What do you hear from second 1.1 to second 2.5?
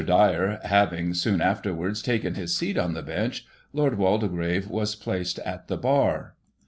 soon afterwards, taken